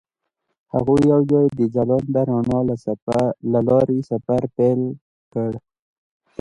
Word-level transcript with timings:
هغوی 0.73 0.99
یوځای 1.13 1.47
د 1.57 1.59
ځلانده 1.73 2.21
رڼا 2.27 2.59
له 3.51 3.59
لارې 3.69 3.97
سفر 4.09 4.41
پیل 4.55 4.81
کړ. 5.33 5.51